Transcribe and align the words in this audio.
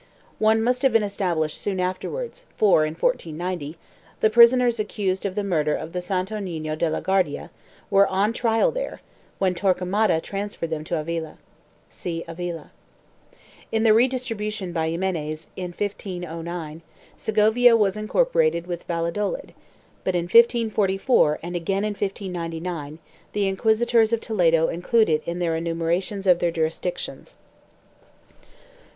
2 0.39 0.43
One 0.45 0.63
must 0.63 0.81
have 0.81 0.91
been 0.93 1.03
established 1.03 1.59
soon 1.61 1.79
afterwards 1.79 2.47
for, 2.57 2.85
in 2.87 2.95
1490, 2.95 3.77
the 4.19 4.31
prisoners 4.31 4.79
accused 4.79 5.27
of 5.27 5.35
the 5.35 5.43
murder 5.43 5.75
of 5.75 5.93
the 5.93 6.01
Santo 6.01 6.39
Nino 6.39 6.75
de 6.75 6.89
la 6.89 7.01
Ouardia 7.01 7.51
were 7.91 8.07
on 8.07 8.33
trial 8.33 8.71
there 8.71 9.01
when 9.37 9.53
Torquemada 9.53 10.19
transferred 10.19 10.71
them 10.71 10.83
to 10.85 10.99
Avila. 10.99 11.37
(See 11.87 12.23
AVILA.) 12.27 12.71
In 13.71 13.83
the 13.83 13.93
redistribution 13.93 14.73
by 14.73 14.89
Ximenes, 14.89 15.49
in 15.55 15.69
1509, 15.71 16.81
Segovia 17.15 17.77
was 17.77 17.95
incorporated 17.95 18.65
with 18.65 18.85
Valladolid, 18.85 19.53
but, 20.03 20.15
in 20.15 20.23
1544 20.23 21.37
and 21.43 21.55
again 21.55 21.83
in 21.83 21.91
1599, 21.93 22.97
the 23.33 23.47
inquisitors 23.47 24.11
of 24.11 24.19
Toledo 24.19 24.67
include 24.67 25.09
it 25.09 25.21
in 25.27 25.37
their 25.37 25.55
enumeration 25.55 26.27
of 26.27 26.39
their 26.39 26.49
jurisdictions. 26.49 27.35